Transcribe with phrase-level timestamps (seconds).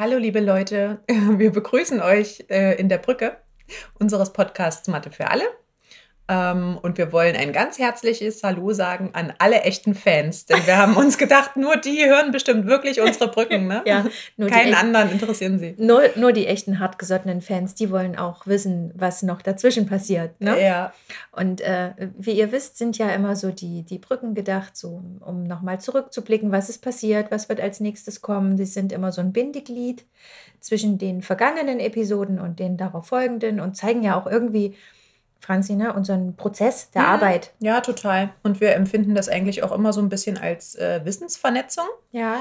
[0.00, 3.38] Hallo liebe Leute, wir begrüßen euch äh, in der Brücke
[3.98, 5.42] unseres Podcasts Mathe für alle.
[6.30, 10.76] Ähm, und wir wollen ein ganz herzliches Hallo sagen an alle echten Fans, denn wir
[10.76, 13.66] haben uns gedacht, nur die hören bestimmt wirklich unsere Brücken.
[13.66, 13.82] Ne?
[13.86, 14.04] ja,
[14.36, 15.74] nur Keinen anderen interessieren sie.
[15.78, 20.38] Nur, nur die echten hartgesottenen Fans, die wollen auch wissen, was noch dazwischen passiert.
[20.40, 20.62] Ne?
[20.62, 20.92] Ja.
[21.32, 25.44] Und äh, wie ihr wisst, sind ja immer so die, die Brücken gedacht, so um
[25.44, 28.58] nochmal zurückzublicken, was ist passiert, was wird als nächstes kommen.
[28.58, 30.04] Die sind immer so ein Bindeglied
[30.60, 34.74] zwischen den vergangenen Episoden und den darauf folgenden und zeigen ja auch irgendwie,
[35.40, 35.92] Franzi, ne?
[35.92, 37.52] unseren Prozess der ja, Arbeit.
[37.60, 38.30] Ja, total.
[38.42, 41.86] Und wir empfinden das eigentlich auch immer so ein bisschen als äh, Wissensvernetzung.
[42.12, 42.40] Ja.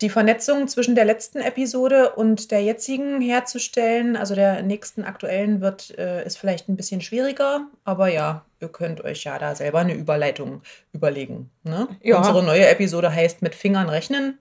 [0.00, 5.96] Die Vernetzung zwischen der letzten Episode und der jetzigen herzustellen, also der nächsten aktuellen, wird,
[5.98, 7.68] äh, ist vielleicht ein bisschen schwieriger.
[7.84, 10.62] Aber ja, ihr könnt euch ja da selber eine Überleitung
[10.92, 11.50] überlegen.
[11.62, 11.88] Ne?
[12.02, 12.18] Ja.
[12.18, 14.38] Unsere neue Episode heißt Mit Fingern rechnen.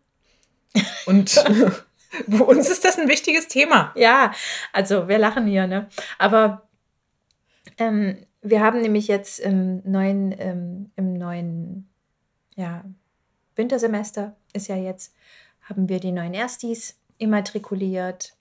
[1.05, 1.29] Und
[2.29, 3.91] für uns ist das ein wichtiges Thema.
[3.95, 4.31] Ja,
[4.71, 5.87] also wir lachen hier, ne?
[6.17, 6.67] Aber
[7.78, 11.89] ähm, wir haben nämlich jetzt im neuen, ähm, im neuen
[12.55, 12.83] ja,
[13.55, 15.14] Wintersemester ist ja jetzt,
[15.61, 18.36] haben wir die neuen Erstis immatrikuliert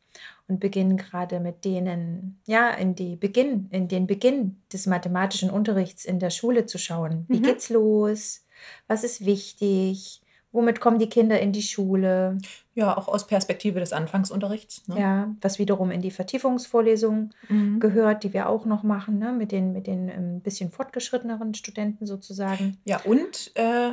[0.49, 6.05] und beginnen gerade mit denen, ja, in die Beginn, in den Beginn des mathematischen Unterrichts
[6.05, 7.25] in der Schule zu schauen.
[7.29, 7.45] Wie mhm.
[7.45, 8.45] geht's los?
[8.87, 10.22] Was ist wichtig?
[10.53, 12.39] Womit kommen die Kinder in die Schule?
[12.75, 14.87] Ja, auch aus Perspektive des Anfangsunterrichts.
[14.87, 15.01] Ne?
[15.01, 17.81] Ja, was wiederum in die Vertiefungsvorlesung mhm.
[17.81, 19.33] gehört, die wir auch noch machen, ne?
[19.33, 22.77] mit den, mit den ein ähm, bisschen fortgeschritteneren Studenten sozusagen.
[22.85, 23.93] Ja, und äh,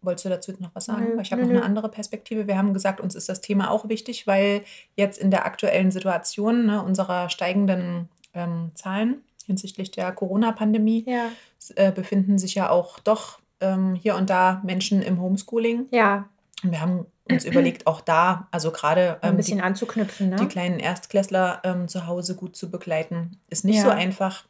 [0.00, 1.14] wolltest du dazu noch was sagen?
[1.14, 2.46] Nö, ich habe noch eine andere Perspektive.
[2.46, 4.62] Wir haben gesagt, uns ist das Thema auch wichtig, weil
[4.96, 11.30] jetzt in der aktuellen Situation ne, unserer steigenden ähm, Zahlen hinsichtlich der Corona-Pandemie ja.
[11.74, 15.86] äh, befinden sich ja auch doch ähm, hier und da Menschen im Homeschooling.
[15.90, 16.28] Ja.
[16.62, 20.36] Und wir haben uns überlegt, auch da, also gerade ähm, ein bisschen die, anzuknüpfen, ne?
[20.36, 23.82] die kleinen Erstklässler ähm, zu Hause gut zu begleiten, ist nicht ja.
[23.82, 24.44] so einfach.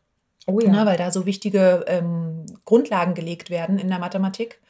[0.47, 0.71] Oh ja.
[0.71, 4.61] Ne, weil da so wichtige ähm, Grundlagen gelegt werden in der Mathematik.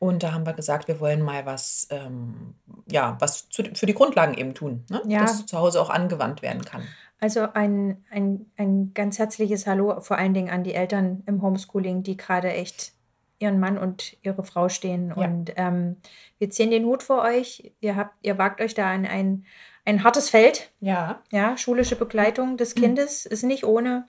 [0.00, 2.54] Und da haben wir gesagt, wir wollen mal was, ähm,
[2.90, 5.00] ja, was zu, für die Grundlagen eben tun, ne?
[5.06, 5.20] ja.
[5.20, 6.82] dass zu Hause auch angewandt werden kann.
[7.20, 12.02] Also ein, ein, ein ganz herzliches Hallo vor allen Dingen an die Eltern im Homeschooling,
[12.02, 12.92] die gerade echt
[13.38, 15.12] ihren Mann und ihre Frau stehen.
[15.16, 15.26] Ja.
[15.26, 15.96] Und ähm,
[16.38, 17.72] wir ziehen den Hut vor euch.
[17.80, 19.44] Ihr habt, ihr wagt euch da an ein,
[19.84, 20.70] ein hartes Feld.
[20.80, 21.22] Ja.
[21.30, 24.08] Ja, schulische Begleitung des Kindes ist nicht ohne.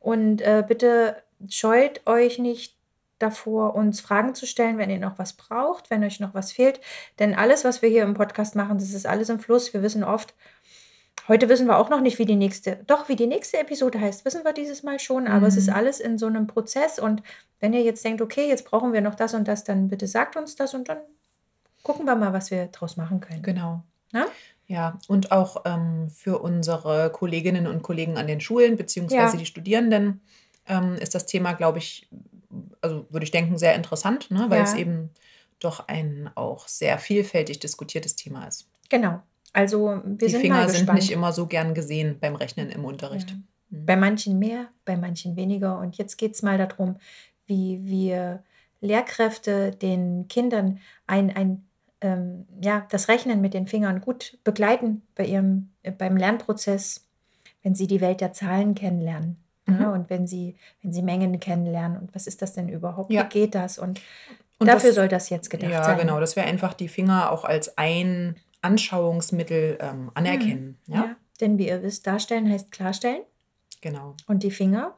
[0.00, 2.76] Und äh, bitte scheut euch nicht
[3.18, 6.80] davor, uns Fragen zu stellen, wenn ihr noch was braucht, wenn euch noch was fehlt.
[7.18, 9.72] Denn alles, was wir hier im Podcast machen, das ist alles im Fluss.
[9.72, 10.34] Wir wissen oft,
[11.28, 14.24] Heute wissen wir auch noch nicht, wie die nächste, doch wie die nächste Episode heißt,
[14.24, 15.46] wissen wir dieses Mal schon, aber mhm.
[15.46, 15.74] es ist mhm.
[15.74, 17.22] alles in so einem Prozess und
[17.60, 20.36] wenn ihr jetzt denkt, okay, jetzt brauchen wir noch das und das, dann bitte sagt
[20.36, 20.98] uns das und dann
[21.82, 23.42] gucken wir mal, was wir draus machen können.
[23.42, 23.82] Genau.
[24.12, 24.26] Na?
[24.68, 29.38] Ja, und auch ähm, für unsere Kolleginnen und Kollegen an den Schulen beziehungsweise ja.
[29.38, 30.20] die Studierenden
[30.66, 32.08] ähm, ist das Thema, glaube ich,
[32.80, 34.46] also würde ich denken, sehr interessant, ne?
[34.48, 34.64] weil ja.
[34.64, 35.10] es eben
[35.60, 38.68] doch ein auch sehr vielfältig diskutiertes Thema ist.
[38.88, 39.22] Genau.
[39.56, 42.84] Also wir die sind Finger mal sind nicht immer so gern gesehen beim Rechnen im
[42.84, 43.30] Unterricht.
[43.30, 43.36] Ja.
[43.70, 43.86] Mhm.
[43.86, 45.78] Bei manchen mehr, bei manchen weniger.
[45.78, 46.96] Und jetzt geht es mal darum,
[47.46, 48.42] wie wir
[48.82, 51.64] Lehrkräfte den Kindern ein, ein
[52.02, 57.06] ähm, ja, das Rechnen mit den Fingern gut begleiten bei ihrem, äh, beim Lernprozess,
[57.62, 59.38] wenn sie die Welt der Zahlen kennenlernen.
[59.66, 59.74] Ne?
[59.74, 59.80] Mhm.
[59.80, 63.10] Ja, und wenn sie, wenn sie Mengen kennenlernen und was ist das denn überhaupt?
[63.10, 63.24] Ja.
[63.24, 63.78] Wie geht das?
[63.78, 64.02] Und,
[64.58, 65.96] und dafür das, soll das jetzt gedacht ja, sein.
[65.96, 66.20] Ja, genau.
[66.20, 70.78] Dass wir einfach die Finger auch als ein Anschauungsmittel ähm, anerkennen.
[70.86, 70.94] Mhm.
[70.94, 71.04] Ja?
[71.04, 71.16] ja?
[71.40, 73.22] denn wie ihr wisst, darstellen heißt klarstellen.
[73.80, 74.16] Genau.
[74.26, 74.96] Und die Finger,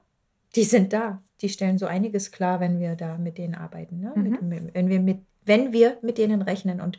[0.54, 1.22] die sind da.
[1.40, 4.00] Die stellen so einiges klar, wenn wir da mit denen arbeiten.
[4.00, 4.12] Ne?
[4.14, 4.48] Mhm.
[4.48, 6.80] Mit, wenn, wir mit, wenn wir mit denen rechnen.
[6.80, 6.98] Und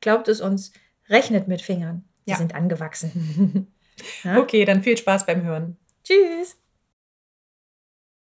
[0.00, 0.72] glaubt es uns,
[1.08, 2.04] rechnet mit Fingern.
[2.26, 2.36] Die ja.
[2.36, 3.68] sind angewachsen.
[4.36, 5.76] okay, dann viel Spaß beim Hören.
[6.04, 6.56] Tschüss.